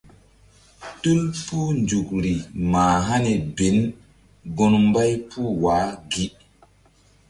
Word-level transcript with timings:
Tul 1.01 1.21
puh 1.45 1.69
nzukri 1.81 2.33
mah 2.71 2.97
hani 3.07 3.33
bin 3.55 3.77
gun 4.55 4.73
mbay 4.89 5.11
puh 5.29 5.51
wa 5.63 5.75
gi. 6.11 6.25